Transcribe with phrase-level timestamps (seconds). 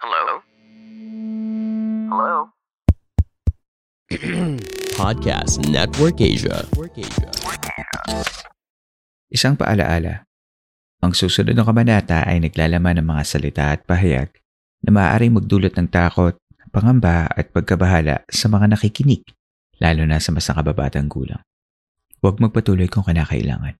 [0.00, 0.40] Hello?
[2.08, 2.48] Hello?
[4.96, 6.64] Podcast Network Asia.
[9.28, 10.24] Isang paalaala.
[11.04, 14.32] Ang susunod na kabanata ay naglalaman ng mga salita at pahayag
[14.80, 16.40] na maaaring magdulot ng takot,
[16.72, 19.28] pangamba at pagkabahala sa mga nakikinig,
[19.84, 21.44] lalo na sa mas nakababatang gulang.
[22.24, 23.76] Huwag magpatuloy kung kinakailangan.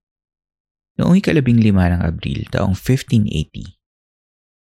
[1.01, 3.80] Noong ikalabing lima ng Abril taong 1580,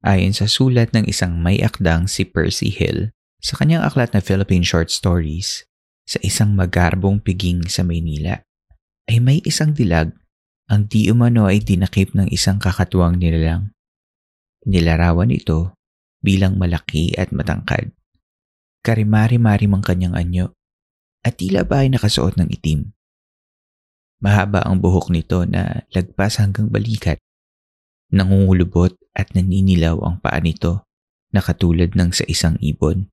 [0.00, 4.64] ayon sa sulat ng isang may akdang si Percy Hill sa kanyang aklat na Philippine
[4.64, 5.64] Short Stories
[6.04, 8.42] sa isang magarbong piging sa Maynila,
[9.08, 10.12] ay may isang dilag
[10.70, 13.74] ang di umano ay dinakip ng isang kakatuwang nilalang.
[14.68, 15.74] Nilarawan ito
[16.22, 17.90] bilang malaki at matangkad.
[18.84, 20.46] Karimari-mari mang kanyang anyo
[21.26, 22.92] at tila ba ay nakasuot ng itim.
[24.20, 27.16] Mahaba ang buhok nito na lagpas hanggang balikat.
[28.12, 30.86] Nangungulubot at naninilaw ang paa nito
[31.30, 33.10] na katulad ng sa isang ibon.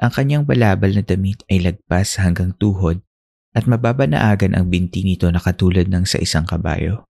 [0.00, 3.04] Ang kanyang balabal na damit ay lagpas hanggang tuhod
[3.52, 7.04] at mababanaagan ang binti nito na katulad ng sa isang kabayo.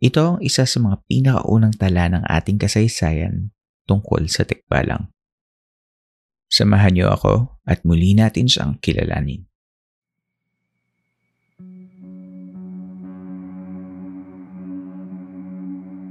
[0.00, 3.52] Ito ang isa sa mga pinakaunang tala ng ating kasaysayan
[3.90, 5.10] tungkol sa tikbalang.
[6.46, 9.49] Samahan niyo ako at muli natin siyang kilalanin.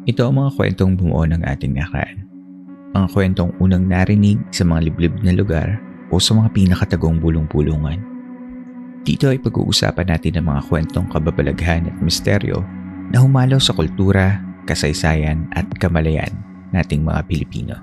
[0.10, 2.26] Ito ang mga kwentong bumuo ng ating nakaraan.
[2.98, 5.78] Mga kwentong unang narinig sa mga liblib na lugar
[6.10, 8.10] o sa mga pinakatagong bulong-bulungan
[9.10, 12.62] dito ay pag-uusapan natin ang mga kwentong kababalaghan at misteryo
[13.10, 14.38] na humalaw sa kultura,
[14.70, 16.30] kasaysayan at kamalayan
[16.76, 17.76] nating mga Pilipino.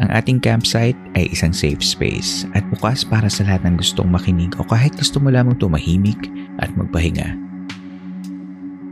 [0.00, 4.56] Ang ating campsite ay isang safe space at bukas para sa lahat ng gustong makinig
[4.56, 6.32] o kahit gusto mo lamang tumahimik
[6.64, 7.36] at magpahinga.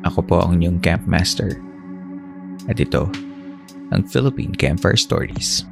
[0.04, 1.56] Ako po ang inyong campmaster.
[2.64, 3.12] At ito,
[3.92, 5.68] ang Philippine Campfire Stories.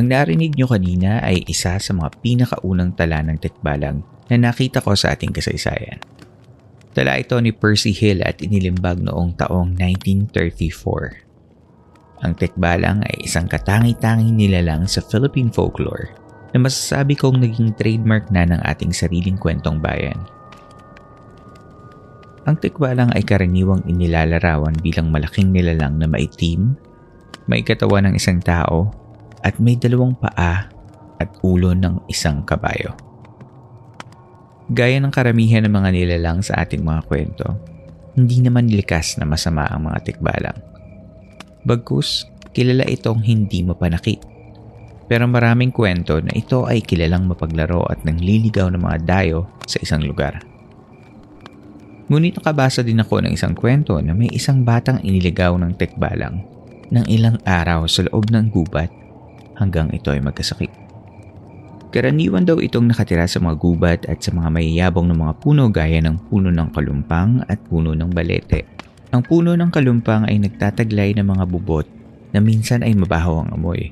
[0.00, 4.00] Ang narinig nyo kanina ay isa sa mga pinakaunang tala ng tikbalang
[4.32, 6.00] na nakita ko sa ating kasaysayan.
[6.96, 12.24] Tala ito ni Percy Hill at inilimbag noong taong 1934.
[12.24, 16.08] Ang tikbalang ay isang katangi-tanging nilalang sa Philippine folklore
[16.56, 20.18] na masasabi kong naging trademark na ng ating sariling kwentong bayan.
[22.48, 26.72] Ang tikbalang ay karaniwang inilalarawan bilang malaking nilalang na maitim,
[27.44, 28.88] may katawan ng isang tao
[29.44, 30.68] at may dalawang paa
[31.20, 32.96] at ulo ng isang kabayo.
[34.72, 37.46] Gaya ng karamihan ng mga nilalang sa ating mga kwento,
[38.16, 40.58] hindi naman likas na masama ang mga tikbalang.
[41.66, 42.24] Bagkus,
[42.56, 44.22] kilala itong hindi mapanakit.
[45.10, 50.06] Pero maraming kwento na ito ay kilalang mapaglaro at nangliligaw ng mga dayo sa isang
[50.06, 50.38] lugar.
[52.10, 56.42] Ngunit nakabasa din ako ng isang kwento na may isang batang iniligaw ng tekbalang
[56.90, 58.90] ng ilang araw sa loob ng gubat
[59.54, 60.74] hanggang ito ay magkasakit.
[61.94, 66.02] Karaniwan daw itong nakatira sa mga gubat at sa mga mayayabong ng mga puno gaya
[66.02, 68.66] ng puno ng kalumpang at puno ng balete.
[69.14, 71.86] Ang puno ng kalumpang ay nagtataglay ng mga bubot
[72.34, 73.90] na minsan ay mabaho ang amoy.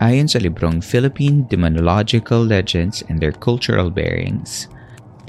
[0.00, 4.68] Ayon sa librong Philippine Demonological Legends and Their Cultural Bearings,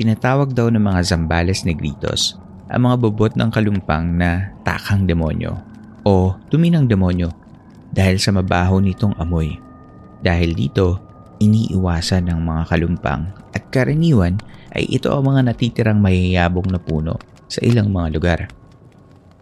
[0.02, 2.42] tinatawag daw ng mga Zambales Negritos
[2.74, 5.54] ang mga bubot ng kalumpang na takang demonyo
[6.02, 7.30] o tuminang demonyo
[7.94, 9.62] dahil sa mabaho nitong amoy.
[10.26, 10.98] Dahil dito,
[11.38, 14.42] iniiwasan ng mga kalumpang at karaniwan
[14.74, 18.40] ay ito ang mga natitirang mayayabong na puno sa ilang mga lugar.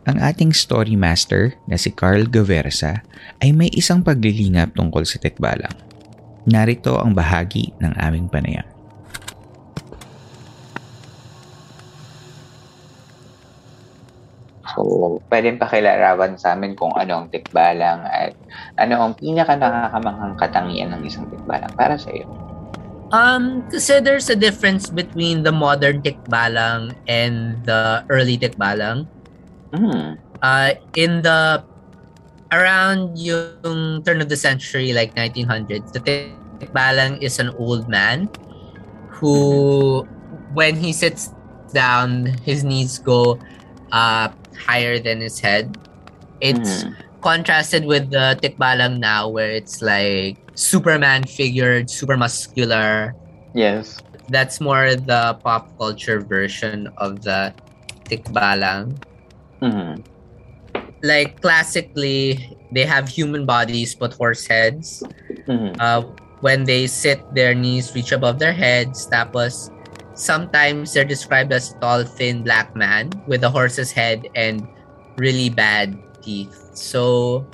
[0.09, 3.05] Ang ating story master na si Carl Gaversa
[3.39, 5.71] ay may isang paglilingap tungkol sa tekbalang.
[6.49, 8.68] Narito ang bahagi ng aming panayam.
[14.75, 18.35] So, pwedeng pakilarawan sa amin kung ano ang tikbalang at
[18.77, 22.27] ano ang pinaka nakakamanghang katangian ng isang tikbalang para sa iyo.
[23.09, 29.09] Um, kasi there's a difference between the modern tikbalang and the early tikbalang.
[29.73, 30.21] Hmm.
[30.45, 31.65] Uh, in the
[32.53, 36.01] around yung turn of the century, like 1900s, the
[36.61, 38.29] tikbalang is an old man
[39.09, 40.05] who
[40.53, 41.33] when he sits
[41.73, 43.37] down, his knees go
[43.91, 45.77] uh, higher than his head.
[46.41, 46.95] It's Mhm.
[47.21, 53.15] contrasted with the tikbalang now, where it's like Superman figured, super muscular.
[53.53, 53.97] Yes.
[54.29, 57.53] That's more the pop culture version of the
[58.05, 58.95] tikbalang.
[59.61, 60.03] Mhm.
[61.01, 62.37] Like classically,
[62.71, 65.03] they have human bodies but horse heads.
[65.47, 65.75] Mhm.
[65.79, 66.03] uh,
[66.41, 69.07] when they sit, their knees reach above their heads.
[69.09, 69.71] Tapos,
[70.19, 74.67] sometimes they're described as tall, thin black man with a horse's head and
[75.15, 76.53] really bad teeth.
[76.75, 77.47] So,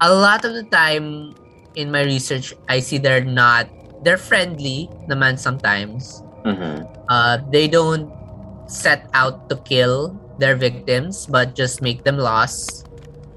[0.00, 1.36] a lot of the time
[1.76, 3.68] in my research, I see they're not,
[4.02, 6.24] they're friendly The naman sometimes.
[6.44, 6.88] Mhm.
[7.08, 8.08] Uh, they don't
[8.66, 12.88] set out to kill their victims, but just make them lost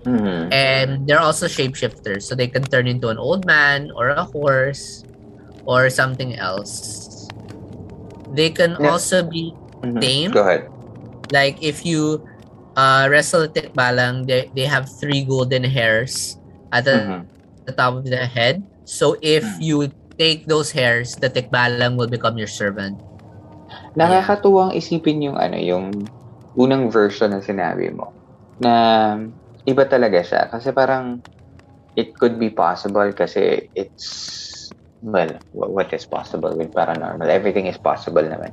[0.07, 0.47] Mhm.
[0.53, 5.03] and they're also shapeshifters so they can turn into an old man or a horse
[5.67, 7.18] or something else
[8.29, 8.91] they can Yeah.
[8.93, 10.01] also be Mhm.
[10.01, 10.31] Tame?
[10.31, 10.69] Go ahead.
[11.31, 12.25] like if you
[12.75, 16.37] uh wrestle a tikbalang they, they have three golden hairs
[16.71, 17.21] at the, Mhm.
[17.65, 19.61] the top of their head so if Mm.
[19.61, 19.77] you
[20.17, 22.99] take those hairs the tikbalang will become your servant
[23.97, 25.85] Nakakatuwang isipin yung ano, yung
[26.55, 28.13] unang version na sinabi mo.
[28.59, 28.73] Na
[29.65, 30.49] iba talaga siya.
[30.49, 31.21] Kasi parang
[31.95, 34.05] it could be possible kasi it's
[35.01, 37.27] well, wh- what is possible with paranormal?
[37.27, 38.51] Everything is possible naman.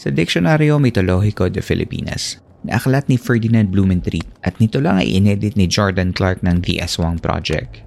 [0.00, 5.68] Sa Diccionario Mitologico de Filipinas, naaklat ni Ferdinand Blumentritt at nito lang ay inedit ni
[5.68, 7.84] Jordan Clark ng The Aswang Project.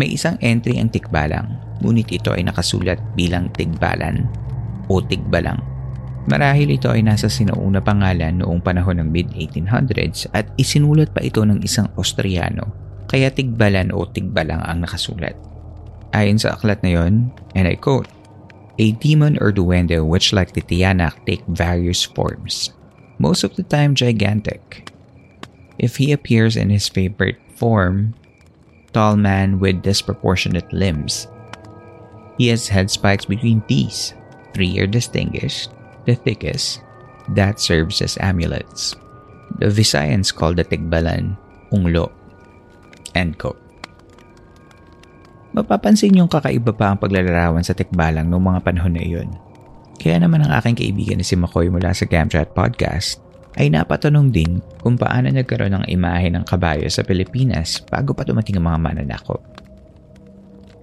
[0.00, 4.24] May isang entry ang tikbalang, ngunit ito ay nakasulat bilang tigbalan
[4.88, 5.60] o tigbalang.
[6.26, 11.60] Marahil ito ay nasa sinauna pangalan noong panahon ng mid-1800s at isinulat pa ito ng
[11.60, 15.34] isang Austriano, kaya tigbalan o tigbalang ang nakasulat.
[16.14, 18.08] Ayon sa aklat na yon, and I quote,
[18.78, 22.72] A demon or duende which like the Tiyanak take various forms,
[23.18, 24.92] most of the time gigantic.
[25.78, 28.14] If he appears in his favorite form,
[28.92, 31.28] tall man with disproportionate limbs,
[32.36, 34.12] he has head spikes between these.
[34.52, 35.70] Three are distinguished,
[36.04, 36.80] the thickest,
[37.36, 38.96] that serves as amulets.
[39.58, 41.36] The Visayans call the Tigbalan
[41.72, 42.12] Unglo.
[43.16, 43.56] End quote.
[45.56, 49.32] Mapapansin yung kakaiba pa ang paglalarawan sa tikbalang noong mga panahon na iyon.
[49.96, 53.24] Kaya naman ang aking kaibigan na si McCoy mula sa Gamchat Podcast
[53.56, 58.60] ay napatanong din kung paano nagkaroon ng imahe ng kabayo sa Pilipinas bago pa dumating
[58.60, 59.40] ang mga mananakop.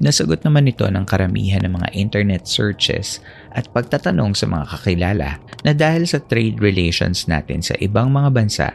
[0.01, 3.21] Nasagot naman ito ng karamihan ng mga internet searches
[3.53, 8.67] at pagtatanong sa mga kakilala na dahil sa trade relations natin sa ibang mga bansa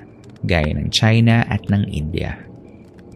[0.46, 2.47] gaya ng China at ng India.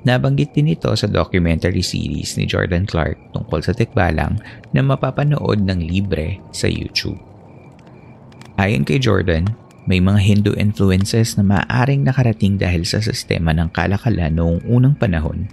[0.03, 4.35] Nabanggit din ito sa documentary series ni Jordan Clark tungkol sa tikbalang
[4.75, 7.19] na mapapanood ng libre sa YouTube.
[8.59, 9.47] Ayon kay Jordan,
[9.87, 15.47] may mga Hindu influences na maaaring nakarating dahil sa sistema ng kalakalan noong unang panahon.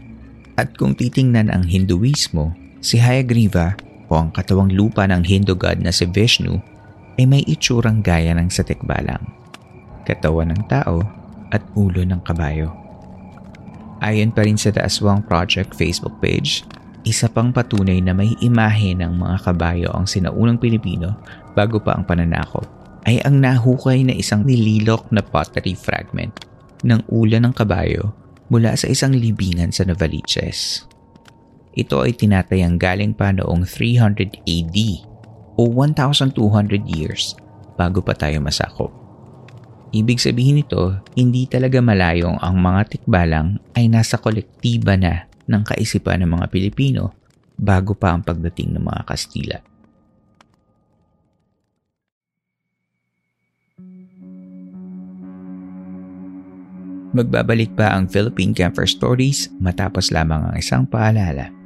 [0.57, 3.77] At kung titingnan ang Hinduismo, si Hayagriva
[4.09, 6.57] o ang katawang lupa ng Hindu god na si Vishnu
[7.21, 9.21] ay may itsurang gaya ng sa tikbalang.
[10.09, 11.05] Katawan ng tao
[11.53, 12.88] at ulo ng kabayo.
[13.99, 16.63] Ayon pa rin sa The Aswang Project Facebook page,
[17.03, 21.19] isa pang patunay na may imahe ng mga kabayo ang sinaunang Pilipino
[21.51, 22.63] bago pa ang pananakop
[23.07, 26.31] ay ang nahukay na isang nililok na pottery fragment
[26.83, 28.15] ng ulo ng kabayo
[28.47, 30.87] mula sa isang libingan sa Novaliches.
[31.75, 34.77] Ito ay tinatayang galing pa noong 300 AD
[35.55, 36.35] o 1,200
[36.87, 37.35] years
[37.75, 39.08] bago pa tayo masakop.
[39.89, 46.21] Ibig sabihin nito, hindi talaga malayong ang mga tikbalang ay nasa kolektiba na ng kaisipan
[46.21, 47.17] ng mga Pilipino
[47.57, 49.57] bago pa ang pagdating ng mga Kastila.
[57.09, 61.58] Magbabalik pa ang Philippine Camper Stories matapos lamang ang isang paalala.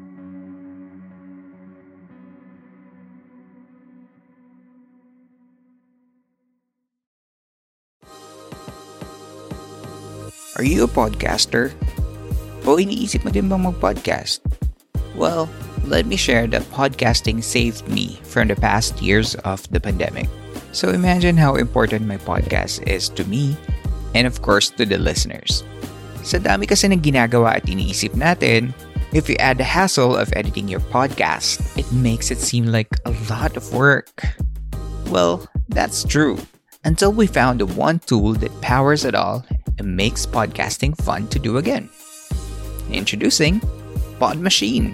[10.53, 11.73] Are you a podcaster?
[12.69, 14.37] O iniisip mo din bang mag-podcast?
[15.17, 15.49] Well,
[15.89, 20.29] let me share that podcasting saved me from the past years of the pandemic.
[20.69, 23.57] So imagine how important my podcast is to me
[24.13, 25.65] and of course to the listeners.
[26.21, 28.77] Sa dami kasi ng ginagawa at iniisip natin,
[29.09, 33.13] if you add the hassle of editing your podcast, it makes it seem like a
[33.25, 34.21] lot of work.
[35.09, 36.37] Well, that's true.
[36.85, 39.41] Until we found the one tool that powers it all
[39.79, 41.89] and makes podcasting fun to do again.
[42.91, 43.61] Introducing
[44.19, 44.93] Pod Machine.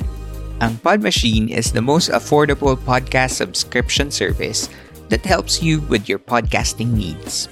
[0.61, 4.67] Ang Pod Machine is the most affordable podcast subscription service
[5.09, 7.47] that helps you with your podcasting needs.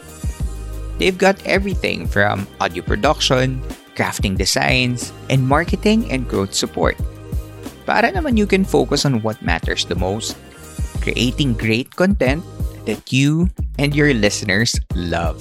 [0.98, 3.62] They've got everything from audio production,
[3.96, 6.98] crafting designs, and marketing and growth support.
[7.86, 10.36] Para naman you can focus on what matters the most,
[11.02, 12.44] creating great content
[12.86, 15.40] that you and your listeners love.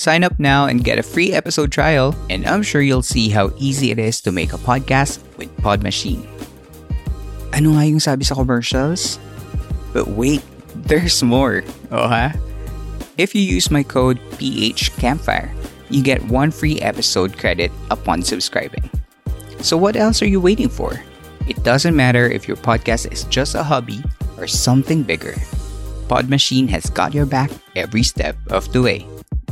[0.00, 3.52] Sign up now and get a free episode trial, and I'm sure you'll see how
[3.60, 6.24] easy it is to make a podcast with Pod Machine.
[7.52, 9.20] Ano nga yung sabi sa commercials?
[9.92, 10.40] But wait,
[10.88, 11.60] there's more.
[11.92, 12.32] Oh ha?
[13.20, 15.52] If you use my code PHCampfire,
[15.92, 18.88] you get one free episode credit upon subscribing.
[19.60, 20.96] So what else are you waiting for?
[21.44, 24.00] It doesn't matter if your podcast is just a hobby
[24.40, 25.36] or something bigger.
[26.08, 29.04] Pod Machine has got your back every step of the way.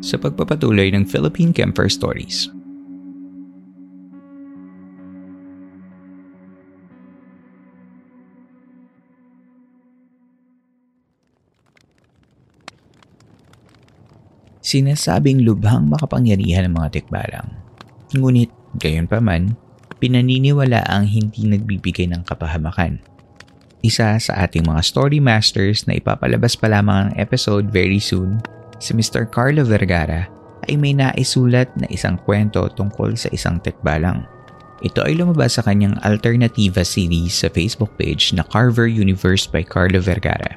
[0.00, 2.48] Sa pagpapatuloy ng Philippine Camper Stories.
[14.64, 17.48] Sinasabing lubhang makapangyarihan ng mga tikbalang.
[18.16, 18.48] Ngunit,
[18.80, 19.52] gayon pa man,
[20.00, 23.04] pinaniniwala ang hindi nagbibigay ng kapahamakan.
[23.84, 28.40] Isa sa ating mga story masters na ipapalabas pa lamang ang episode very soon,
[28.80, 29.28] si Mr.
[29.28, 30.26] Carlo Vergara,
[30.66, 34.24] ay may naisulat na isang kwento tungkol sa isang tekbalang.
[34.80, 40.00] Ito ay lumabas sa kanyang Alternativa series sa Facebook page na Carver Universe by Carlo
[40.00, 40.56] Vergara.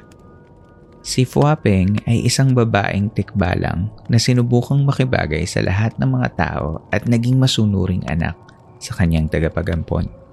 [1.04, 7.04] Si Fuapeng ay isang babaeng tikbalang na sinubukang makibagay sa lahat ng mga tao at
[7.04, 8.32] naging masunuring anak
[8.80, 10.23] sa kanyang tagapagampon.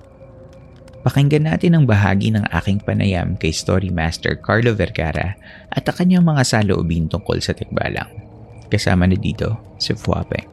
[1.02, 5.34] Pakinggan natin ang bahagi ng aking panayam kay Story Master Carlo Vergara
[5.74, 8.06] at ang kanyang mga saloobin tungkol sa tikbalang.
[8.70, 10.46] Kasama na dito si Fuapeng.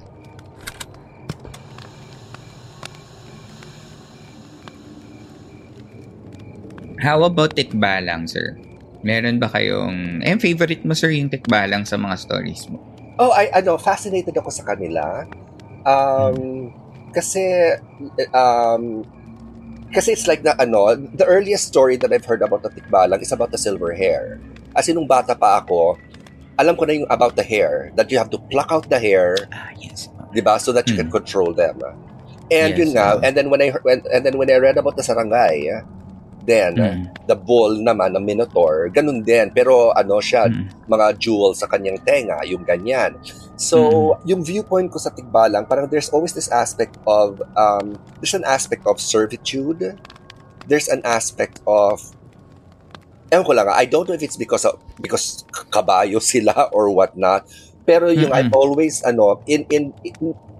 [6.99, 8.57] How about tikbalang, sir?
[9.05, 10.25] Meron ba kayong...
[10.25, 12.81] Eh, favorite mo, sir, yung tikbalang sa mga stories mo?
[13.21, 15.29] Oh, I ano, fascinated ako sa kanila.
[15.85, 16.73] Um,
[17.13, 17.77] kasi
[18.33, 19.05] um,
[19.93, 23.33] kasi it's like the ano, the earliest story that I've heard about the tikbalang is
[23.33, 24.41] about the silver hair.
[24.77, 25.99] As in, nung bata pa ako,
[26.59, 29.49] alam ko na yung about the hair, that you have to pluck out the hair,
[29.53, 30.09] Ah, yes.
[30.35, 31.15] di ba, so that you can Mm.
[31.15, 31.79] control them.
[32.49, 33.21] And Yes, yun nga, oo.
[33.23, 35.85] and then when I when, and then when I read about the sarangay,
[36.49, 37.01] then Mm.
[37.29, 39.53] the bull naman ng Minotaur, ganun din.
[39.53, 40.89] Pero ano siya, Mm.
[40.89, 43.21] mga jewels sa kanyang tenga, yung ganyan.
[43.61, 48.49] So, yung viewpoint ko sa Tigbalang, parang there's always this aspect of, um, there's an
[48.49, 49.99] aspect of servitude.
[50.65, 52.01] There's an aspect of,
[53.29, 57.45] ewan ko lang, I don't know if it's because of, because kabayo sila or whatnot.
[57.85, 58.39] Pero yung Mm-mm.
[58.49, 60.15] I've always, ano, in, in, in,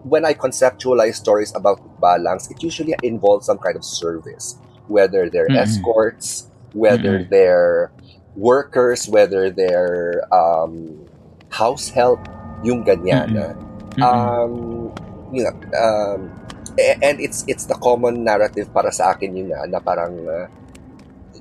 [0.05, 4.57] when I conceptualize stories about Tigbalangs, it usually involves some kind of service.
[4.89, 5.61] Whether they're Mm-mm.
[5.61, 7.31] escorts, whether Mm-mm.
[7.31, 7.93] they're
[8.35, 11.05] workers, whether they're um,
[11.53, 12.21] house help,
[12.65, 13.37] yung ganyan.
[13.37, 13.57] Mm-mm.
[14.01, 14.93] Um,
[15.33, 16.33] you know, um,
[16.79, 20.47] and it's it's the common narrative para sa akin yun nga, na parang uh,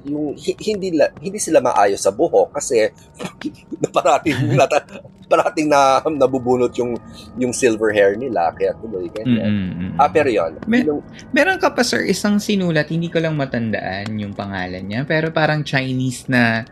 [0.08, 2.90] yung hi- hindi la, hindi sila maayos sa buhok kasi
[3.82, 4.82] na parating nata,
[5.28, 6.96] parating na nabubunot yung
[7.36, 9.52] yung silver hair nila kaya tuloy ganyan.
[9.70, 9.90] Mm-mm.
[9.96, 10.56] Ah, pero yun.
[10.64, 15.04] Mer- yung, Meron ka pa sir isang sinulat, hindi ko lang matandaan yung pangalan niya,
[15.04, 16.64] pero parang Chinese na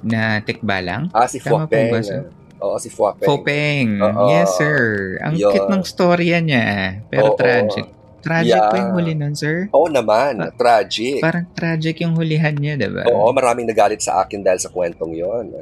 [0.00, 1.12] na tikbalang.
[1.12, 2.24] ah, si Tama ba, sir?
[2.60, 3.24] Oo, si Fuapeng.
[3.24, 3.88] Popeng.
[4.00, 4.28] Oo.
[4.28, 5.16] yes, sir.
[5.20, 5.48] Ang Yun.
[5.48, 6.68] cute ng storya niya.
[7.08, 7.36] Pero Oo.
[7.36, 7.88] tragic.
[8.20, 8.68] Tragic Yeah.
[8.68, 9.72] pa yung huli nun, sir.
[9.72, 11.24] Oo naman, Pa- tragic.
[11.24, 13.08] Parang tragic yung hulihan niya, diba?
[13.08, 15.56] Oo, maraming nagalit sa akin dahil sa kwentong yon.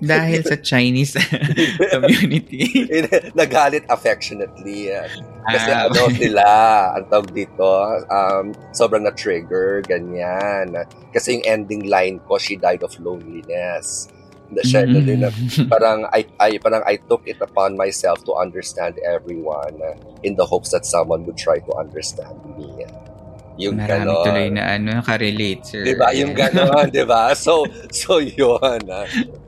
[0.00, 1.14] Dahil sa Chinese
[1.94, 2.86] community.
[3.32, 4.90] nagalit affectionately.
[5.44, 6.46] Kasi Ah, ano sila,
[6.96, 7.68] ang tawag dito,
[8.08, 10.72] um, sobrang na-trigger, ganyan.
[11.12, 14.08] Kasi yung ending line ko, she died of loneliness.
[14.54, 15.02] Siya, Mm.
[15.02, 15.18] mm.
[15.18, 15.28] na,
[15.66, 20.46] parang, I, I, parang I took it upon myself to understand everyone uh, in the
[20.46, 22.86] hopes that someone would try to understand me.
[23.54, 24.24] Yung Marami ganon.
[24.26, 25.82] tuloy na ano, nakarelate, sir.
[25.86, 26.10] Diba?
[26.14, 27.34] Yung ganon, diba?
[27.34, 28.82] So, so yun.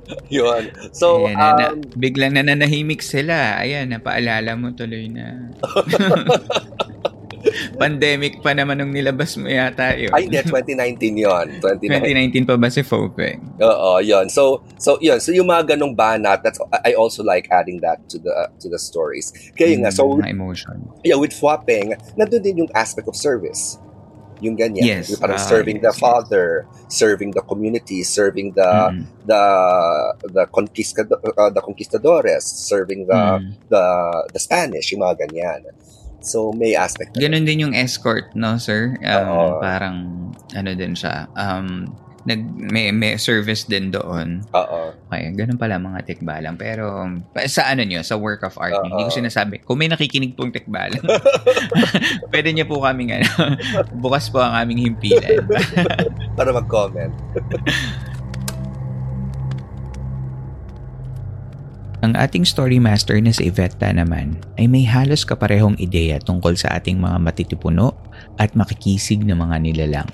[0.33, 0.71] yun.
[0.95, 3.59] So, Ayan, na, na, um, biglang nananahimik sila.
[3.59, 5.51] Ayan, napaalala mo tuloy na.
[7.79, 10.11] Pandemic pa naman nung nilabas mo yata yun.
[10.11, 11.47] ay, hindi, 2019 yun.
[11.63, 12.43] 2019.
[12.43, 13.39] 2019 pa ba si Fopeng?
[13.63, 14.27] Oo, yun.
[14.27, 15.23] So, so yun.
[15.23, 18.81] So, yung mga ganong banat, that's, I also like adding that to the to the
[18.81, 19.31] stories.
[19.55, 20.91] Kaya yun nga, so, emotion.
[21.07, 23.79] yeah, with Fwapeng, nandun din yung aspect of service.
[24.45, 24.85] Yung ganyan.
[25.01, 25.09] Yes.
[25.09, 26.05] Yung parang Ah, serving the yes, yes.
[26.05, 26.47] father,
[26.93, 29.05] serving the community, serving the Mm.
[29.25, 29.43] the
[30.31, 33.57] the conquistador, uh, the conquistadores, serving the Mm.
[33.73, 33.85] the
[34.33, 35.73] the Spanish, yung mga ganyan.
[36.27, 38.99] So, may aspect na Ganon din yung escort, no, sir?
[38.99, 39.63] Um, Oo.
[39.63, 39.97] parang,
[40.59, 41.87] ano din siya, um,
[42.27, 42.41] nag,
[42.75, 44.43] may, may service din doon.
[44.51, 44.93] Oo.
[45.07, 46.59] Okay, ganun pala mga tikbalang.
[46.59, 47.07] Pero
[47.47, 48.85] sa ano nyo, sa work of art, Oo.
[48.91, 49.63] hindi ko sinasabi.
[49.63, 51.07] Kung may nakikinig pong tikbalang,
[52.35, 53.31] pwede niyo po kaming ano,
[54.05, 55.47] bukas po ang aming himpilan.
[56.35, 57.15] Para mag-comment.
[62.05, 66.79] ang ating story master na si Ivetta naman ay may halos kaparehong ideya tungkol sa
[66.79, 67.99] ating mga matitipuno
[68.39, 70.07] at makikisig na mga nilalang.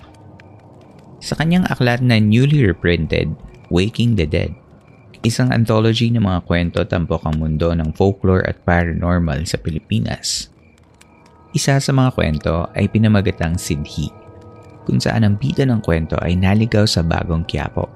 [1.23, 3.31] Sa kanyang aklat na newly reprinted,
[3.71, 4.51] Waking the Dead,
[5.23, 10.51] isang anthology ng mga kwento tampok ang mundo ng folklore at paranormal sa Pilipinas.
[11.55, 14.11] Isa sa mga kwento ay pinamagatang Sidhi,
[14.83, 17.87] kung saan ang bida ng kwento ay naligaw sa bagong Quiapo.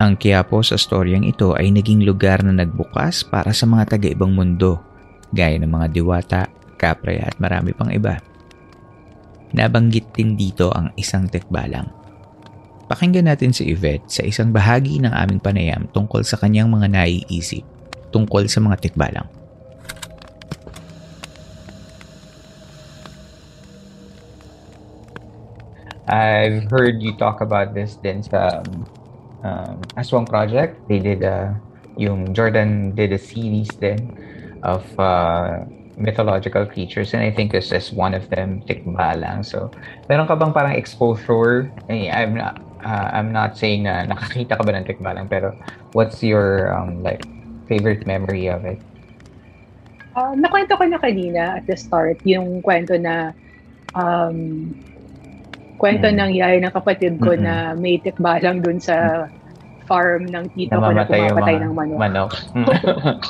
[0.00, 4.80] Ang Quiapo sa storyang ito ay naging lugar na nagbukas para sa mga taga-ibang mundo,
[5.36, 6.48] gaya ng mga diwata,
[6.80, 8.16] kapre at marami pang iba.
[9.52, 11.99] Nabanggit din dito ang isang tekbalang.
[12.90, 17.62] Pakinggan natin si Yvette sa isang bahagi ng aming panayam tungkol sa kanyang mga naiisip
[18.10, 19.30] tungkol sa mga tekbalang.
[26.10, 28.66] I've heard you talk about this din sa
[29.46, 30.74] um, Aswang Project.
[30.90, 31.54] They did a,
[31.94, 34.18] yung Jordan did a series then
[34.66, 35.62] of uh,
[35.94, 39.46] mythological creatures and I think this is one of them, Tikbalang.
[39.46, 39.70] So,
[40.10, 41.70] meron ka bang parang exposure?
[41.86, 45.54] Eh, I'm not, uh, I'm not saying na nakakita ka ba ng Tikbalang pero
[45.92, 47.22] what's your um, like
[47.68, 48.80] favorite memory of it?
[50.16, 53.30] Uh, nakwento ko na kanina at the start yung kwento na
[53.94, 54.66] um,
[55.78, 56.16] kwento Mm.
[56.18, 57.44] ng yaya ng kapatid ko Mm-mm.
[57.46, 59.24] na may tikbalang dun sa
[59.88, 61.98] farm ng tita ko na mga ng manok.
[61.98, 62.30] manok.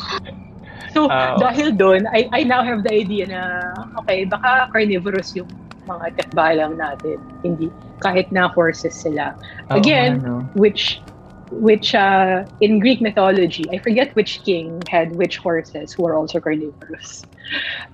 [0.91, 3.71] So, Ah, dahil doon, I, I now have the idea na,
[4.03, 5.47] okay, baka carnivorous yung
[5.91, 7.19] mga tikbalang natin.
[7.43, 7.67] Hindi,
[7.99, 9.35] kahit na horses sila.
[9.75, 10.37] Again, nga, no?
[10.55, 11.03] which
[11.51, 16.39] which uh, in Greek mythology, I forget which king had which horses who are also
[16.39, 17.27] carnivorous.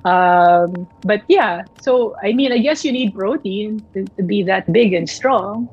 [0.04, 4.68] Um, but yeah, so I mean, I guess you need protein to, to be that
[4.68, 5.68] big and strong.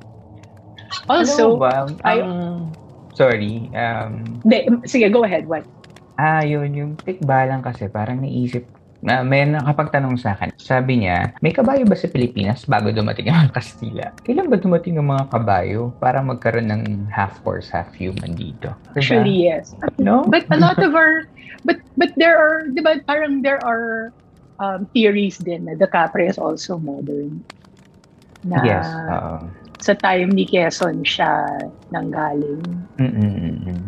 [1.12, 1.74] Also, Ano ba?
[2.08, 2.24] I-
[3.14, 5.52] sorry, um, de, sige, go ahead.
[5.52, 5.68] What?
[6.16, 8.64] Ah, yun, yung tikbalang kasi parang naisip,
[9.04, 10.56] na may nakapagtanong sa akin.
[10.56, 14.16] Sabi niya, may kabayo ba sa Pilipinas bago dumating ang Kastila?
[14.24, 18.72] Kailan ba dumating ang mga kabayo para magkaroon ng half horse, half human dito?
[18.96, 18.98] Diba?
[18.98, 19.76] Actually, yes.
[20.00, 20.24] no?
[20.24, 21.28] But a lot of our,
[21.68, 24.16] but but there are, di ba, parang there are
[24.64, 27.44] um, theories din na the Capre is also modern.
[28.48, 28.88] Na yes.
[28.88, 29.48] oo.
[29.84, 31.44] sa time ni Quezon siya
[31.92, 32.64] nanggaling.
[33.04, 33.84] Mm-mm-mm.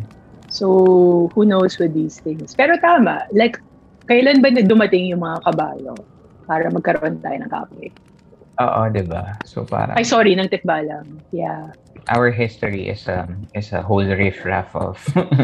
[0.52, 2.52] So, who knows with these things.
[2.52, 3.64] Pero tama, like,
[4.06, 5.94] kailan ba dumating yung mga kabayo
[6.46, 7.90] para magkaroon tayo ng Capre?
[8.56, 9.36] Oo, di ba?
[9.44, 11.20] So parang Ay, sorry, ng tikbalang.
[11.36, 11.76] Yeah.
[12.10, 15.02] our history is um is a whole riff-raff of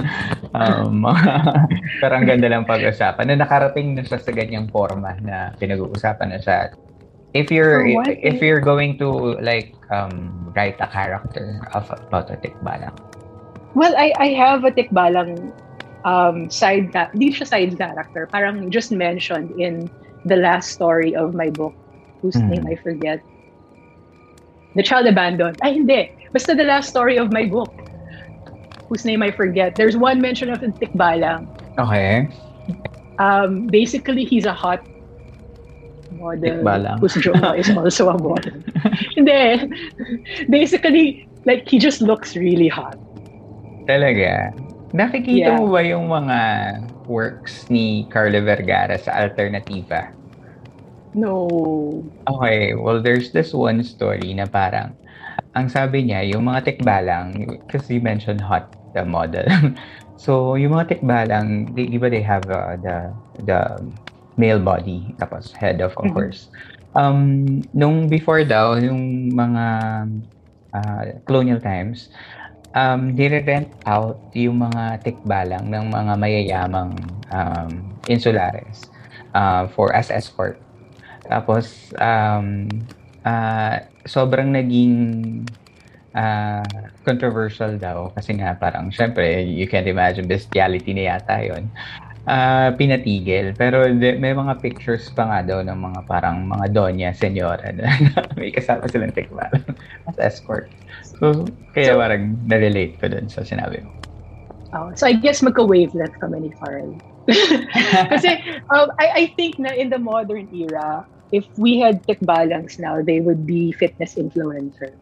[0.58, 1.02] um
[2.02, 6.40] pero ang ganda lang pag-usapan na nakarating na siya sa ganyang forma na pinag-uusapan na
[6.42, 6.70] siya.
[7.32, 8.12] If you're For what?
[8.12, 12.94] if you're going to like um write a character of about a tikbalang.
[13.72, 15.56] Well, I, I have a tikbalang
[16.06, 19.90] um, side that hindi siya side character, parang just mentioned in
[20.26, 21.74] the last story of my book,
[22.22, 22.50] whose Mm.
[22.50, 23.20] name I forget.
[24.76, 25.58] The Child Abandoned.
[25.62, 26.12] Ay, hindi.
[26.32, 27.74] Basta the last story of my book,
[28.88, 29.76] whose name I forget.
[29.76, 31.44] There's one mention of Tikbalang.
[31.80, 32.30] Okay.
[33.20, 34.80] Um, basically, he's a hot
[36.16, 37.00] model Tikbalang.
[37.04, 38.54] whose jowa is also a model.
[39.16, 39.68] Hindi.
[40.50, 42.96] Basically, like, he just looks really hot.
[43.92, 44.56] Talaga.
[44.92, 45.56] Nakikita Yeah.
[45.56, 46.38] mo ba yung mga
[47.08, 50.12] works ni Carla Vergara sa Alternativa?
[51.14, 52.12] No.
[52.30, 54.94] Okay, well, there's this one story na parang,
[55.58, 59.46] ang sabi niya, yung mga tikbalang, kasi you mentioned hot, the model.
[60.20, 62.98] so, yung mga tikbalang, di, di ba they have uh, the,
[63.42, 63.60] the
[64.38, 66.14] male body, tapos head of Mhm.
[66.14, 66.50] course.
[66.96, 69.66] Um, nung before daw, yung mga
[70.74, 72.10] uh, colonial times,
[72.76, 76.96] um, nire-rent out yung mga tikbalang ng mga mayayamang
[77.32, 77.70] um,
[78.08, 78.88] insulares
[79.36, 80.60] uh, for as escort.
[81.28, 82.68] Tapos, um,
[83.24, 84.96] ah, sobrang naging
[86.12, 86.66] ah,
[87.08, 91.72] controversial daw kasi nga parang, syempre, you can't imagine bestiality na yata yun.
[92.28, 93.58] Ah, pinatigil.
[93.58, 97.90] Pero de- may mga pictures pa nga daw ng mga parang mga donya, senyora na
[98.38, 99.66] may kasama silang tikbalang
[100.06, 100.70] as escort.
[101.22, 101.46] So,
[101.78, 103.94] kaya So- parang na-relate ko dun sa sinabi mo.
[104.74, 106.96] Oh, so I guess magka-wavelength kami ni Carl.
[108.12, 108.40] Kasi
[108.72, 111.06] um, I, I think na in the modern era,
[111.36, 114.96] if we had tech balance now, they would be fitness influencers.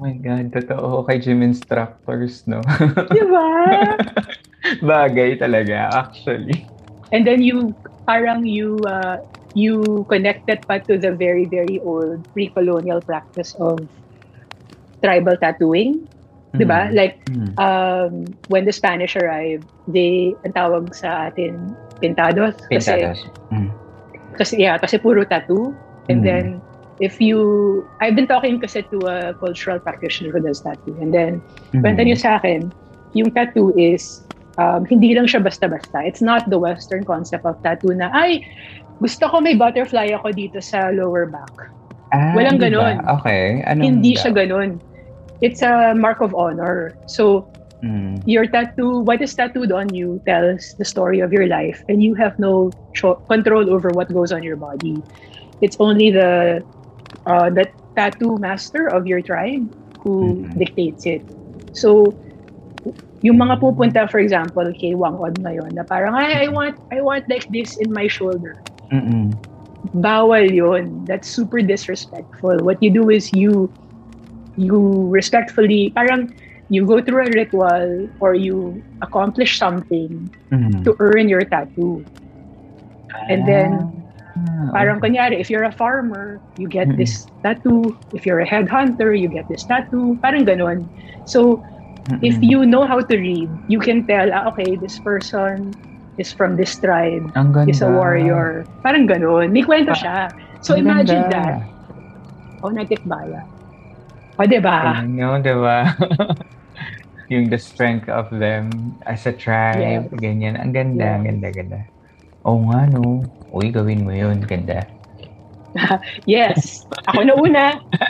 [0.00, 2.64] Oh my God, totoo kay gym instructors, no?
[3.14, 3.46] Diba?
[4.82, 6.66] Bagay talaga, actually.
[7.12, 7.76] And then you,
[8.08, 9.20] parang you, uh,
[9.54, 13.84] you connected pa to the very, very old pre-colonial practice of
[15.04, 16.00] tribal tattooing.
[16.54, 16.86] Diba?
[16.86, 16.94] Mm.
[16.94, 17.50] Like, Mm.
[17.58, 18.12] um,
[18.46, 22.54] when the Spanish arrived, they, ang tawag sa atin, pintados.
[22.70, 23.20] Kasi, Pintadas.
[23.52, 23.68] Mm.
[24.34, 25.74] kasi yeah, kasi puro tattoo.
[26.08, 26.26] And Mm.
[26.26, 26.44] then
[27.02, 27.38] if you
[27.98, 30.94] I've been talking kasi to a cultural practitioner who does tattoo.
[31.02, 31.42] And then
[31.74, 31.82] Mm.
[31.82, 32.70] kwenta niya sa akin,
[33.14, 34.22] yung tattoo is
[34.54, 36.06] um, hindi lang siya basta-basta.
[36.06, 38.42] It's not the western concept of tattoo na ay
[39.02, 41.50] gusto ko may butterfly ako dito sa lower back.
[42.14, 42.70] Ah, Walang di ba?
[42.70, 42.94] ganon.
[43.18, 43.62] Okay.
[43.66, 44.20] Anong hindi daw?
[44.22, 44.70] siya ganun.
[45.44, 46.96] It's a mark of honor.
[47.04, 47.52] So
[47.84, 48.24] Mm.
[48.24, 52.16] your tattoo, what is tattooed on you tells the story of your life, and you
[52.16, 55.04] have no cho- control over what goes on your body.
[55.60, 56.64] It's only the
[57.28, 59.68] uh, the tattoo master of your tribe
[60.00, 60.56] who Mhm.
[60.56, 61.28] dictates it.
[61.76, 62.16] So,
[63.20, 67.04] yung mga pupunta, for example, kay Wang Od ngayon, na parang, ay, I want, I
[67.04, 68.56] want like this in my shoulder.
[68.92, 69.36] Mm-mm.
[69.92, 71.04] Bawal yon.
[71.04, 72.64] That's super disrespectful.
[72.64, 73.72] What you do is you,
[74.56, 76.34] you respectfully, parang,
[76.68, 80.84] you go through a ritual or you accomplish something Mm.
[80.84, 82.06] to earn your tattoo.
[83.28, 84.04] And then,
[84.36, 85.08] Ah, parang okay.
[85.08, 86.96] kunyari, if you're a farmer, you get Mm-mm.
[86.96, 87.98] this tattoo.
[88.12, 90.18] If you're a headhunter, you get this tattoo.
[90.22, 90.90] Parang ganon.
[91.24, 91.62] So,
[92.20, 92.42] if Mm-mm.
[92.42, 95.78] you know how to read, you can tell, ah, okay, this person
[96.16, 97.32] is from this tribe,
[97.66, 98.68] is a warrior.
[98.82, 99.52] Parang ganon.
[99.52, 100.32] May kwento siya.
[100.60, 101.32] So, Ang imagine ganda.
[101.32, 101.56] that.
[102.62, 103.46] O, natikbala.
[104.34, 104.98] O, diba?
[105.02, 105.94] Ano, diba?
[107.32, 108.68] yung the strength of them
[109.06, 110.20] as a tribe, Yes.
[110.20, 110.54] ganyan.
[110.60, 111.22] Ang ganda, Yes.
[111.24, 111.80] ganda, ganda.
[112.44, 113.24] Oo nga, no?
[113.54, 114.42] Uy, gawin mo yun.
[114.44, 114.84] Ganda.
[116.30, 116.86] Yes.
[117.10, 117.64] Ako na una.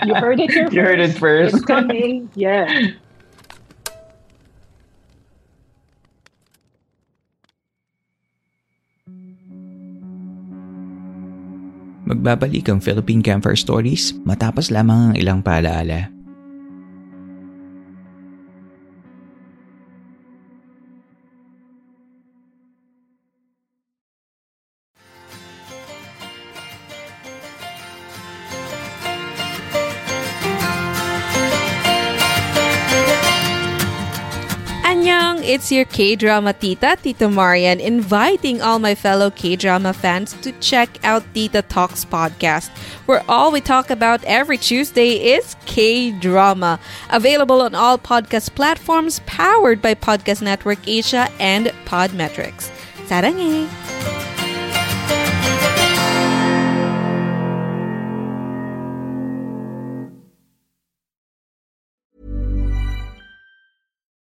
[0.04, 1.56] You heard it here You heard it first.
[1.56, 2.28] It's coming.
[2.36, 2.68] Yeah.
[12.14, 16.14] Magbabalik ang Philippine Campfire Stories matapos lamang ang ilang paalaala.
[35.64, 41.24] It's your K-drama tita, Tita Marian, inviting all my fellow K-drama fans to check out
[41.32, 42.68] Tita Talks podcast,
[43.06, 46.78] where all we talk about every Tuesday is K-drama.
[47.08, 52.68] Available on all podcast platforms, powered by Podcast Network Asia and Podmetrics.
[53.08, 54.23] Sarangay!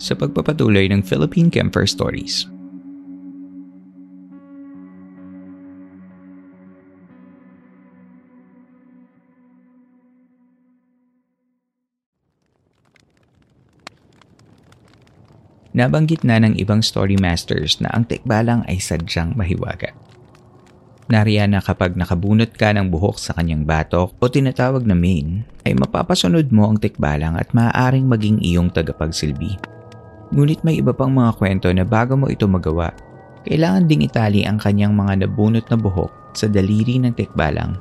[0.00, 2.48] Sa pagpapatuloy ng Philippine Camper Stories.
[15.70, 19.94] Nabanggit na ng ibang story masters na ang tekbalang ay sadyang mahiwaga.
[21.10, 25.76] Nariyan na kapag nakabunot ka ng buhok sa kanyang batok o tinatawag na main, ay
[25.76, 29.79] mapapasunod mo ang tekbalang at maaaring maging iyong tagapagsilbi.
[30.30, 32.94] Ngunit may iba pang mga kwento na bago mo ito magawa,
[33.42, 37.74] kailangan ding itali ang kanyang mga nabunot na buhok sa daliri ng tekbalang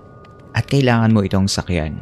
[0.58, 2.02] at kailangan mo itong sakyan.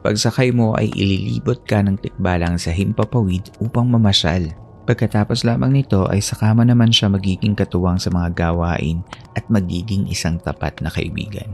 [0.00, 4.48] Pagsakay mo ay ililibot ka ng tikbalang sa himpapawid upang mamasyal.
[4.88, 9.04] Pagkatapos lamang nito ay saka mo naman siya magiging katuwang sa mga gawain
[9.36, 11.52] at magiging isang tapat na kaibigan.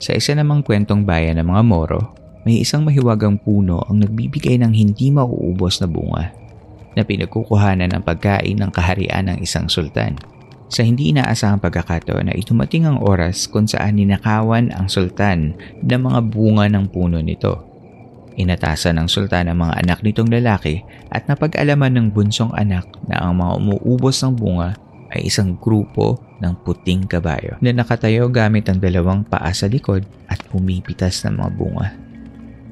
[0.00, 4.72] Sa isa namang kwentong bayan ng mga Moro, may isang mahiwagang puno ang nagbibigay ng
[4.74, 6.30] hindi mauubos na bunga
[6.98, 10.18] na pinagkukuhanan ng pagkain ng kaharian ng isang sultan.
[10.68, 16.20] Sa hindi inaasahang pagkakataon na itumating ang oras kung saan ninakawan ang sultan ng mga
[16.28, 17.64] bunga ng puno nito.
[18.38, 23.40] Inatasan ng sultan ang mga anak nitong lalaki at napag-alaman ng bunsong anak na ang
[23.40, 24.76] mga umuubos ng bunga
[25.08, 30.38] ay isang grupo ng puting kabayo na nakatayo gamit ang dalawang paa sa likod at
[30.52, 32.07] pumipitas ng mga bunga.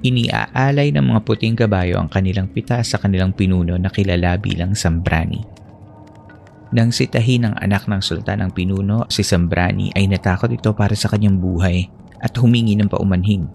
[0.07, 5.43] Iniaalay ng mga puting kabayo ang kanilang pitas sa kanilang pinuno na kilala bilang Sambrani.
[6.71, 11.11] Nang sitahin ng anak ng sultan ang pinuno, si Sambrani ay natakot ito para sa
[11.11, 11.91] kanyang buhay
[12.23, 13.51] at humingi ng paumanhin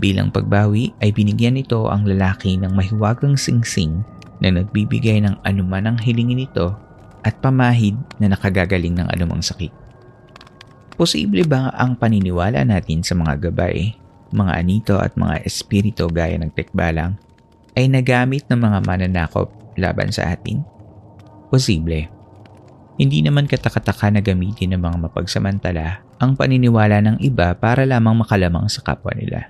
[0.00, 4.00] Bilang pagbawi ay binigyan nito ang lalaki ng mahiwagang singsing
[4.40, 6.72] na nagbibigay ng anuman ang hilingin nito
[7.20, 9.68] at pamahid na nakagagaling ng anumang sakit.
[10.96, 13.92] Posible ba ang paniniwala natin sa mga gabay,
[14.30, 17.18] mga anito at mga espirito gaya ng tekbalang
[17.74, 20.62] ay nagamit ng mga mananakop laban sa atin?
[21.50, 22.06] Posible.
[23.00, 28.68] Hindi naman katakataka na gamitin ng mga mapagsamantala ang paniniwala ng iba para lamang makalamang
[28.68, 29.48] sa kapwa nila.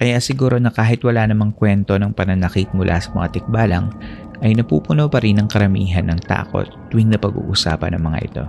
[0.00, 3.92] Kaya siguro na kahit wala namang kwento ng pananakit mula sa mga tikbalang,
[4.42, 8.44] ay napupuno pa rin ang karamihan ng takot tuwing napag-uusapan ng mga ito.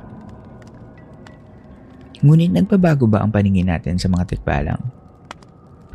[2.24, 4.80] Ngunit nagbabago ba ang paningin natin sa mga tikbalang?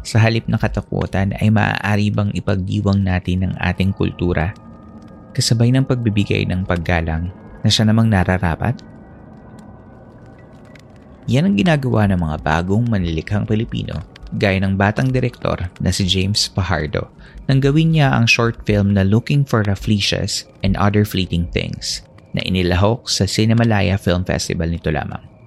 [0.06, 4.54] Sa halip na katakutan ay maaari bang ipagdiwang natin ang ating kultura
[5.38, 7.30] kasabay ng pagbibigay ng paggalang
[7.62, 8.74] na siya namang nararapat?
[11.28, 14.00] Yan ang ginagawa ng mga bagong manlilikhang Pilipino
[14.36, 17.08] gaya ng batang direktor na si James Fajardo
[17.48, 22.04] nang gawin niya ang short film na Looking for Rafflesias and Other Fleeting Things
[22.36, 25.37] na inilahok sa Cinemalaya Film Festival nito lamang.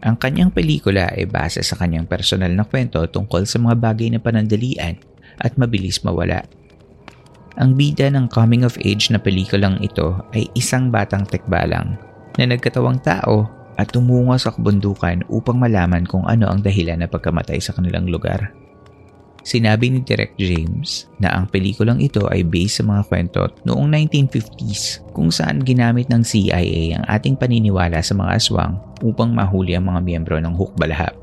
[0.00, 4.20] Ang kanyang pelikula ay base sa kanyang personal na kwento tungkol sa mga bagay na
[4.20, 4.96] panandalian
[5.36, 6.44] at mabilis mawala.
[7.60, 12.00] Ang bida ng coming of age na pelikulang ito ay isang batang tekbalang
[12.40, 13.44] na nagkatawang tao
[13.76, 18.52] at tumungo sa kabundukan upang malaman kung ano ang dahilan na pagkamatay sa kanilang lugar.
[19.40, 25.00] Sinabi ni Direk James na ang pelikulang ito ay based sa mga kwento noong 1950s
[25.16, 30.00] kung saan ginamit ng CIA ang ating paniniwala sa mga aswang upang mahuli ang mga
[30.04, 31.16] miyembro ng hukbalahap.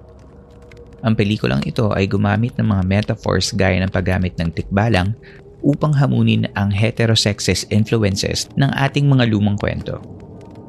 [1.06, 5.14] Ang pelikulang ito ay gumamit ng mga metaphors gaya ng paggamit ng tikbalang
[5.62, 10.02] upang hamunin ang heterosexist influences ng ating mga lumang kwento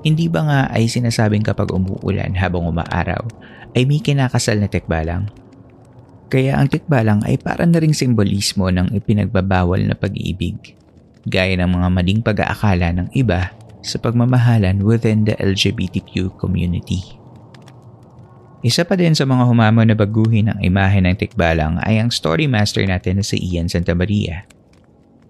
[0.06, 3.22] hindi ba nga ay sinasabing kapag umuulan habang umaaraw
[3.74, 5.26] ay may kinakasal na tekbalang?
[6.28, 10.76] Kaya ang tikbalang ay para na ring simbolismo ng ipinagbabawal na pag-ibig,
[11.24, 13.48] gaya ng mga maling pag-aakala ng iba
[13.80, 17.00] sa pagmamahalan within the LGBTQ community.
[18.60, 22.44] Isa pa din sa mga humamo na baguhin ng imahe ng tikbalang ay ang story
[22.44, 24.44] master natin na si Ian Santa Maria.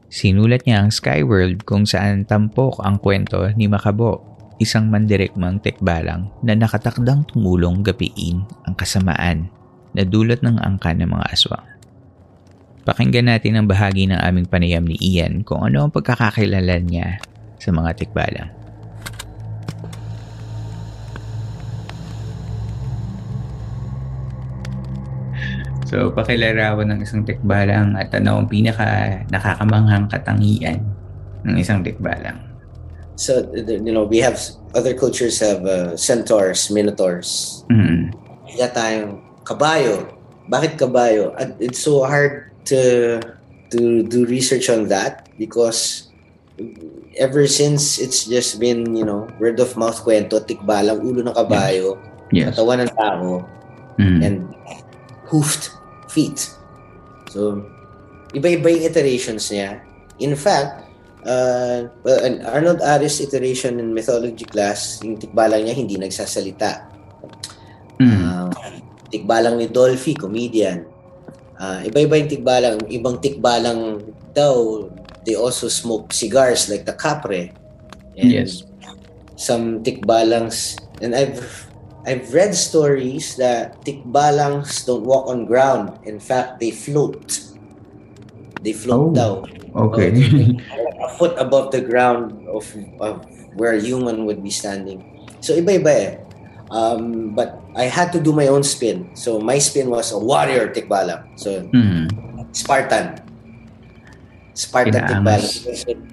[0.08, 4.24] Sinulat niya ang Skyworld kung saan tampok ang kwento ni Makabo
[4.58, 9.52] isang mandirigmang tekbalang na nakatakdang tumulong gapiin ang kasamaan
[9.92, 11.68] na dulot ng angka ng mga aswang.
[12.88, 17.20] Pakinggan natin ang bahagi ng aming panayam ni Ian kung ano ang pagkakakilala niya
[17.61, 18.51] sa mga tikbalang.
[25.88, 30.85] So, pakilarawan ng isang tikbalang at ano ang pinaka nakakamanghang katangian
[31.48, 32.48] ng isang tikbalang.
[33.18, 34.38] So you know, we have
[34.79, 37.61] other cultures have uh, centaurs, minotaurs.
[37.66, 38.14] Mm.
[38.46, 40.12] Kaya tayong kabayo,
[40.52, 41.32] bakit kabayo?
[41.56, 43.16] It's so hard to
[43.72, 46.08] to do research on that because
[47.16, 51.96] ever since it's just been, you know, word of mouth kwento, tikbalang ulo ng kabayo,
[52.28, 52.52] Yes.
[52.52, 53.40] katawan ng tao,
[53.96, 54.20] Mm.
[54.20, 54.37] and
[55.32, 55.72] hoofed
[56.12, 56.52] feet.
[57.32, 57.64] So,
[58.37, 59.80] iba-iba yung iterations niya.
[60.20, 60.88] In fact,
[61.24, 66.88] uh, well, an Arnold Aris iteration in mythology class, yung tikbalang niya hindi nagsasalita.
[67.98, 68.12] Mm.
[68.14, 68.48] Uh,
[69.10, 70.84] tikbalang ni Dolphy, comedian.
[71.58, 72.76] Uh, iba-iba yung tikbalang.
[72.86, 73.80] Ibang tikbalang
[74.32, 74.86] daw,
[75.26, 77.50] they also smoke cigars like the Capre.
[78.18, 78.66] And Yes.
[79.38, 81.70] some tikbalangs, and I've
[82.02, 86.02] I've read stories that tikbalangs don't walk on ground.
[86.02, 87.38] In fact, they float.
[88.64, 89.36] They float Oh, down.
[89.76, 90.10] Okay.
[91.04, 92.66] a foot above the ground of,
[92.98, 93.22] of
[93.54, 95.04] where a human would be standing.
[95.38, 96.12] So iba-iba eh.
[96.70, 99.09] Um, but I had to do my own spin.
[99.16, 101.24] So my spin was a warrior tikbalang.
[101.40, 102.12] So Mm.
[102.52, 103.20] Spartan.
[104.52, 105.48] Spartan tikbalang.
[105.48, 106.07] Inaangas.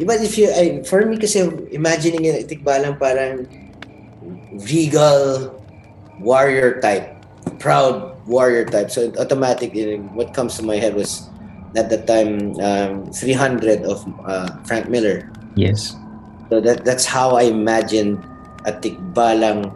[0.00, 1.44] Diba if you, I, for me kasi
[1.76, 3.44] imagining yung tikbalang parang
[4.64, 5.52] regal
[6.18, 7.20] warrior type,
[7.60, 8.90] proud warrior type.
[8.90, 9.76] So automatic,
[10.16, 11.28] what comes to my head was
[11.76, 15.30] at that time um, 300 of uh, Frank Miller.
[15.54, 15.94] Yes.
[16.48, 18.18] So that that's how I imagined
[18.66, 19.70] a tikbalang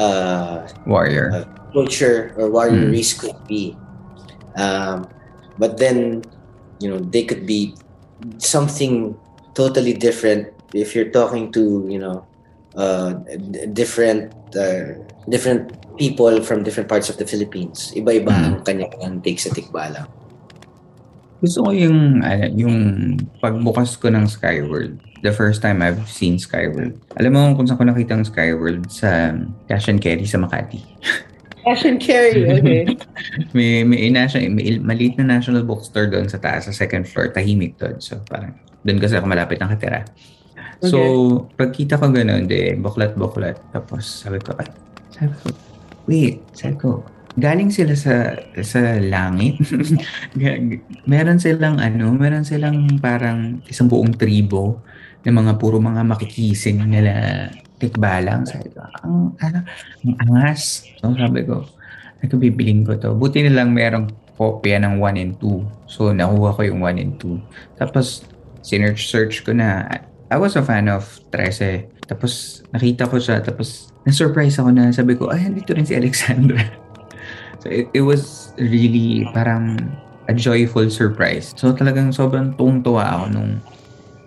[0.00, 1.44] uh, Warrior.
[1.76, 2.92] culture or warrior Mm.
[2.96, 3.76] race could be.
[4.56, 5.06] Um,
[5.60, 6.24] but then,
[6.80, 7.76] you know, they could be
[8.40, 9.14] something
[9.54, 12.24] totally different if you're talking to, you know,
[12.74, 13.12] uh,
[13.52, 17.92] d- different uh, different people from different parts of the Philippines.
[17.94, 18.44] Iba-iba Mm.
[18.46, 20.08] ang kanyang take sa tikbalang.
[21.40, 22.76] Gusto ko yung, ano, yung
[23.40, 25.00] pagbukas ko ng Skyworld.
[25.24, 26.96] The first time I've seen Skyworld.
[27.16, 28.88] Alam mo kung saan ko nakita ang Skyworld?
[28.92, 29.36] Sa
[29.68, 30.80] Cash and Carry sa Makati.
[31.60, 32.88] Cash and carry, okay.
[33.56, 37.36] may, may, national, may maliit na national bookstore doon sa taas, sa second floor.
[37.36, 38.00] Tahimik doon.
[38.00, 40.08] So, parang, doon kasi ako malapit ng katira.
[40.80, 40.98] So,
[41.60, 43.60] pagkita ko gano'n, de, buklat-buklat.
[43.76, 44.72] Tapos, sabi ko, ay,
[45.12, 45.46] sabi ko,
[46.08, 47.04] wait, sabi ko,
[47.38, 49.60] galing sila sa sa langit.
[51.10, 54.82] Meron silang ano, meron silang parang isang buong tribo
[55.22, 57.46] ng mga puro mga makikising nila
[57.80, 58.44] tikbalang.
[58.44, 59.58] Sabi ko, ang, ano,
[60.04, 60.84] ang angas.
[60.98, 61.64] So sabi ko,
[62.20, 63.16] ito bibiling ko to.
[63.16, 65.88] Buti na lang merong kopya ng 1 and 2.
[65.88, 67.80] So nakuha ko yung 1 and 2.
[67.80, 68.24] Tapos,
[68.64, 69.88] sinearch-search ko na.
[70.32, 72.08] I was a fan of 13.
[72.08, 73.44] Tapos, nakita ko siya.
[73.44, 76.60] Tapos, na-surprise ako na sabi ko, ay, dito rin si Alexandra.
[77.60, 79.78] So it, it was really parang
[80.28, 81.52] a joyful surprise.
[81.56, 83.52] So talagang sobrang tuwang-tuwa ako nung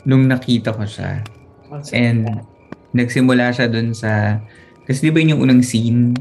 [0.06, 1.26] nung nakita ko siya.
[1.90, 2.46] And
[2.94, 4.38] nagsimula siya dun sa
[4.84, 6.12] kasi di ba yun yung unang scene?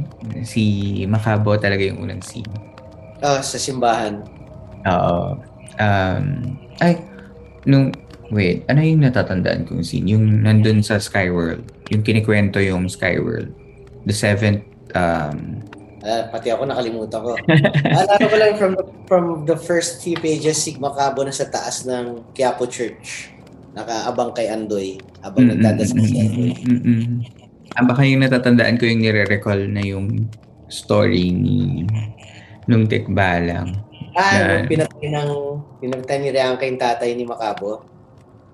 [0.47, 0.63] Si
[1.11, 2.49] Macabo talaga yung unang scene.
[3.19, 4.23] Ah, sa simbahan.
[4.87, 5.39] Oo.
[5.83, 6.27] Um,
[6.79, 7.03] ay,
[7.67, 7.91] nung,
[8.31, 10.07] wait, ano yung natatandaan kong scene?
[10.07, 11.67] Yung nandun sa Skyworld.
[11.91, 13.51] Yung kinikwento yung Skyworld.
[14.07, 14.63] The seventh,
[14.95, 15.59] um,
[16.03, 17.33] Ah, pati ako nakalimutan ko.
[17.87, 18.73] Alala ko lang from
[19.07, 23.31] from the first few pages, Sigma Cabo na sa taas ng Quiapo Church.
[23.73, 24.99] Nakaabang kay Andoy.
[25.21, 26.51] Habang Mm, nagdadasal si Andoy.
[26.53, 27.17] mm, mm, mm.
[27.73, 30.27] Ah, baka yung natatandaan ko yung nire-recall na yung
[30.67, 31.87] story ni
[32.67, 33.73] nung tikbalang.
[34.13, 35.31] Ah, Na- yung pinatay ng
[35.79, 37.87] pinatay ni Riangka yung tatay ni Macabo.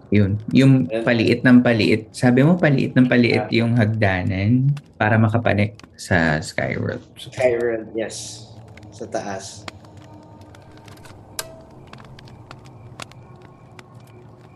[0.09, 0.41] Yun.
[0.57, 2.09] Yung paliit ng paliit.
[2.17, 7.05] Sabi mo, paliit ng paliit yung hagdanan para makapanik sa Skyworld.
[7.37, 8.49] Kyron, yes.
[8.89, 9.69] Sa taas.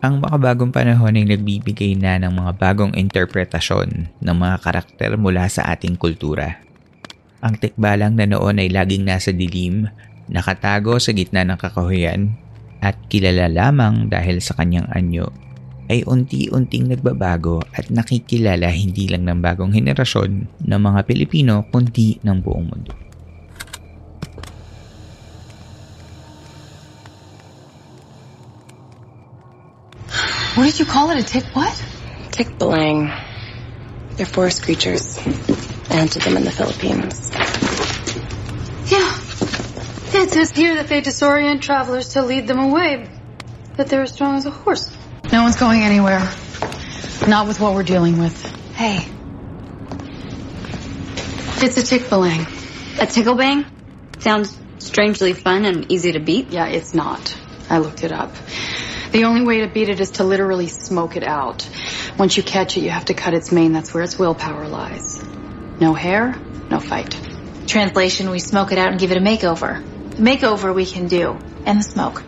[0.02, 5.70] Ang makabagong panahon ay nagbibigay na ng mga bagong interpretasyon ng mga karakter mula sa
[5.70, 6.58] ating kultura.
[7.38, 9.86] Ang tikbalang na noon ay laging nasa dilim,
[10.26, 12.34] nakatago sa gitna ng kakahuyan,
[12.82, 15.30] at kilala lamang dahil sa kanyang anyo,
[15.86, 22.38] ay unti-unting nagbabago at nakikilala hindi lang ng bagong henerasyon ng mga Pilipino kundi ng
[22.42, 22.92] buong mundo.
[30.52, 31.16] What did you call it?
[31.16, 31.72] A tick what?
[32.28, 33.08] Tick belang.
[34.16, 35.16] They're forest creatures.
[35.88, 37.32] I hunted them in the Philippines.
[40.12, 40.18] Yeah.
[40.20, 43.08] Yeah, it says here that they disorient travelers to lead them away.
[43.76, 44.94] That they're as strong as a horse.
[45.32, 46.20] No one's going anywhere.
[47.26, 48.44] Not with what we're dealing with.
[48.74, 49.08] Hey.
[51.64, 52.46] It's a tick bang.
[53.00, 53.64] A tickle bang?
[54.18, 56.50] Sounds strangely fun and easy to beat.
[56.50, 57.34] Yeah, it's not.
[57.70, 58.34] I looked it up.
[59.12, 61.68] The only way to beat it is to literally smoke it out.
[62.18, 63.72] Once you catch it, you have to cut its mane.
[63.72, 65.22] That's where its willpower lies.
[65.80, 66.34] No hair,
[66.70, 67.16] no fight.
[67.66, 69.91] Translation, we smoke it out and give it a makeover.
[70.12, 71.32] The makeover we can do,
[71.64, 72.20] and the smoke.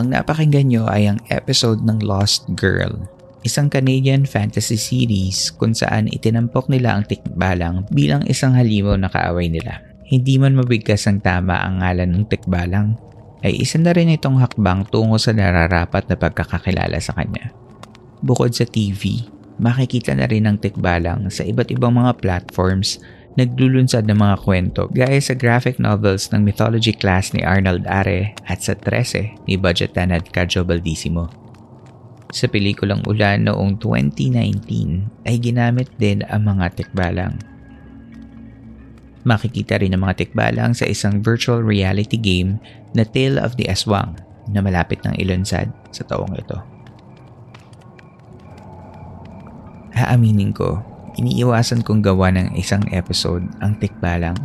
[0.00, 3.04] Ang napakinggan nyo ay ang episode ng Lost Girl,
[3.44, 9.52] isang Canadian fantasy series kung saan itinampok nila ang tikbalang bilang isang halimaw na kaaway
[9.52, 9.84] nila.
[10.08, 12.96] Hindi man mabigkas ang tama ang ngalan ng tikbalang,
[13.44, 17.52] ay isa na rin itong hakbang tungo sa nararapat na pagkakakilala sa kanya.
[18.24, 19.20] Bukod sa TV,
[19.56, 23.00] makikita na rin ang tikbalang sa iba't ibang mga platforms
[23.36, 28.64] naglulunsad ng mga kwento gaya sa graphic novels ng mythology class ni Arnold Are at
[28.64, 31.28] sa 13 ni Budget Tanad Kadjo Baldissimo.
[32.32, 37.38] Sa pelikulang Ulan noong 2019 ay ginamit din ang mga tikbalang.
[39.26, 42.58] Makikita rin ang mga tikbalang sa isang virtual reality game
[42.96, 44.16] na Tale of the Aswang
[44.50, 46.75] na malapit ng ilunsad sa taong ito.
[49.96, 50.76] Haaminin ko,
[51.16, 54.36] iniiwasan kong gawa ng isang episode ang tikbalang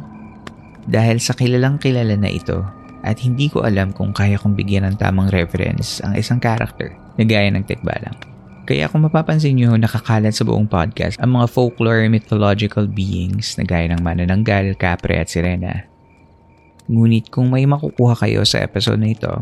[0.87, 2.63] dahil sa kilalang kilala na ito
[3.03, 7.27] at hindi ko alam kung kaya kong bigyan ng tamang reference ang isang character na
[7.27, 8.15] gaya ng tikbalang.
[8.63, 13.91] Kaya kung mapapansin nyo, nakakalat sa buong podcast ang mga folklore mythological beings na gaya
[13.91, 15.83] ng manananggal, kapre at sirena.
[16.87, 19.35] Ngunit kung may makukuha kayo sa episode na ito,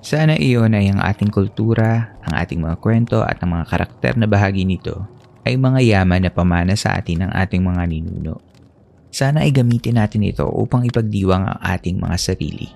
[0.00, 4.24] sana iyon ay ang ating kultura, ang ating mga kwento at ang mga karakter na
[4.24, 8.38] bahagi nito ay mga yaman na pamana sa atin ng ating mga ninuno.
[9.10, 12.70] Sana ay gamitin natin ito upang ipagdiwang ang ating mga sarili.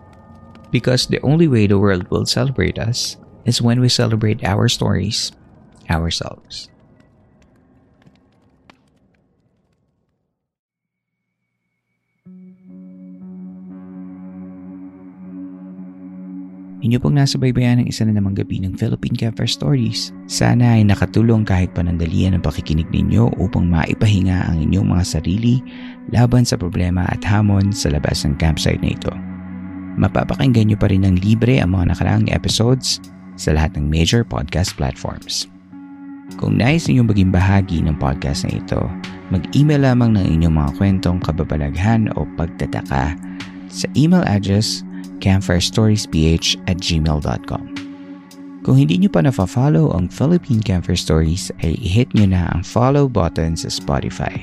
[0.74, 3.14] Because the only way the world will celebrate us
[3.46, 5.30] is when we celebrate our stories
[5.86, 6.74] ourselves.
[16.85, 20.12] Inyo pong nasa baybayan ng isa na namang gabi ng Philippine Campfire Stories.
[20.28, 25.64] Sana ay nakatulong kahit panandalian ang pakikinig ninyo upang maipahinga ang inyong mga sarili
[26.12, 29.09] laban sa problema at hamon sa labas ng campsite na ito.
[29.97, 33.01] Mapapakinggan nyo pa rin ng libre ang mga nakaraang episodes
[33.41, 35.49] sa lahat ng major podcast platforms.
[36.37, 38.85] Kung nais ninyong maging bahagi ng podcast na ito,
[39.32, 43.16] mag-email lamang ng inyong mga kwentong kababalaghan o pagtataka
[43.72, 44.84] sa email address
[45.20, 47.64] campfirestoriesph at gmail.com.
[48.64, 53.04] Kung hindi nyo pa na-follow ang Philippine Campfire Stories ay i-hit nyo na ang follow
[53.04, 54.40] button sa Spotify.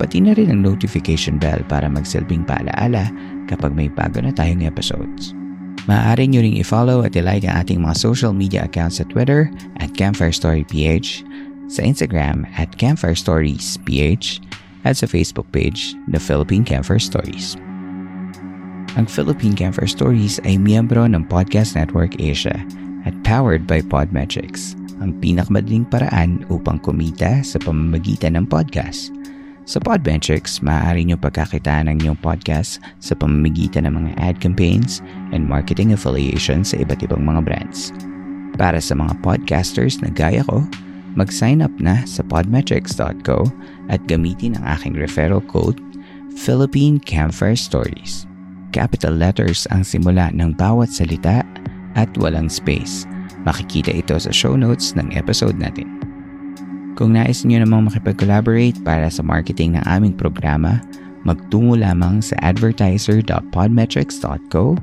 [0.00, 3.12] Pati na rin ang notification bell para magsilbing paalaala
[3.52, 5.36] kapag may bago na tayong episodes.
[5.84, 9.52] Maaari nyo ring i-follow at i-like ang ating mga social media accounts sa Twitter
[9.84, 11.20] at Campfire Story PH,
[11.68, 14.40] sa Instagram at Campfire Stories PH,
[14.88, 17.60] at sa Facebook page, The Philippine Campfire Stories.
[18.92, 22.60] Ang Philippine Campfire Stories ay miyembro ng Podcast Network Asia
[23.08, 29.08] at powered by Podmetrics, ang pinakamadaling paraan upang kumita sa pamamagitan ng podcast.
[29.64, 35.00] Sa Podmetrics, maaari nyo pagkakitaan ng inyong podcast sa pamamagitan ng mga ad campaigns
[35.32, 37.96] and marketing affiliations sa iba't ibang mga brands.
[38.60, 40.68] Para sa mga podcasters na gaya ko,
[41.16, 43.48] mag-sign up na sa podmetrics.co
[43.88, 45.80] at gamitin ang aking referral code
[46.36, 48.28] Philippine Campfire Stories.
[48.72, 51.44] Capital letters ang simula ng bawat salita
[51.92, 53.04] at walang space.
[53.44, 56.00] Makikita ito sa show notes ng episode natin.
[56.96, 60.80] Kung nais niyo namang makipag-collaborate para sa marketing ng aming programa,
[61.24, 64.76] magtungo lamang sa advertiser.podmetrics.co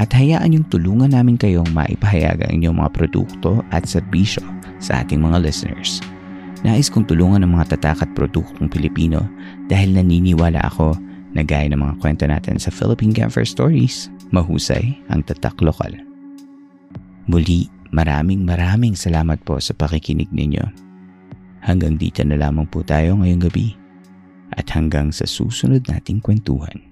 [0.00, 4.40] at hayaan yung tulungan namin kayong maipahayag ang inyong mga produkto at serbisyo
[4.80, 6.00] sa ating mga listeners.
[6.62, 9.26] Nais kong tulungan ng mga tatak at produktong Pilipino
[9.66, 10.94] dahil naniniwala ako
[11.32, 15.96] na gaya ng mga kwento natin sa Philippine Campfire Stories, mahusay ang tatak lokal.
[17.24, 20.64] Muli, maraming maraming salamat po sa pakikinig ninyo.
[21.62, 23.72] Hanggang dito na lamang po tayo ngayong gabi
[24.52, 26.91] at hanggang sa susunod nating kwentuhan.